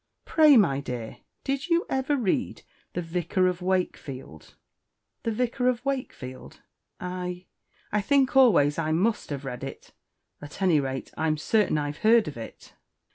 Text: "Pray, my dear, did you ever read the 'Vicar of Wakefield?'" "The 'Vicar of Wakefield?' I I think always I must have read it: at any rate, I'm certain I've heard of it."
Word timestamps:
"Pray, 0.25 0.57
my 0.57 0.79
dear, 0.81 1.17
did 1.43 1.67
you 1.69 1.85
ever 1.87 2.17
read 2.17 2.63
the 2.93 3.03
'Vicar 3.03 3.45
of 3.45 3.61
Wakefield?'" 3.61 4.55
"The 5.21 5.31
'Vicar 5.31 5.67
of 5.69 5.85
Wakefield?' 5.85 6.61
I 6.99 7.45
I 7.91 8.01
think 8.01 8.35
always 8.35 8.79
I 8.79 8.93
must 8.93 9.29
have 9.29 9.45
read 9.45 9.63
it: 9.63 9.91
at 10.41 10.59
any 10.59 10.79
rate, 10.79 11.11
I'm 11.17 11.37
certain 11.37 11.77
I've 11.77 11.97
heard 11.99 12.27
of 12.27 12.35
it." 12.35 12.73